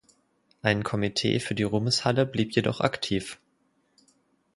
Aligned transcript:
Ein 0.63 0.81
Komitee 0.83 1.39
für 1.39 1.53
die 1.53 1.61
Ruhmeshalle 1.61 2.25
blieb 2.25 2.55
jedoch 2.55 2.79
aktiv. 2.81 3.39